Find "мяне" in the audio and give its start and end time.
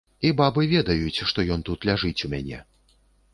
2.33-2.65